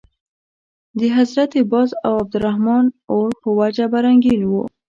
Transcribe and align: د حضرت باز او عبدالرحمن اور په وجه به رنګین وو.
د 0.99 1.01
حضرت 1.17 1.51
باز 1.71 1.89
او 2.05 2.13
عبدالرحمن 2.21 2.85
اور 3.13 3.29
په 3.41 3.49
وجه 3.59 3.85
به 3.91 3.99
رنګین 4.05 4.41
وو. 4.45 4.63